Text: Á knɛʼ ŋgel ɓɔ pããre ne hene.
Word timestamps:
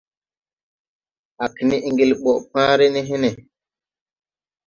Á 1.43 1.45
knɛʼ 1.65 1.85
ŋgel 1.93 2.11
ɓɔ 2.23 2.31
pããre 2.51 2.85
ne 2.93 3.01
hene. 3.09 3.29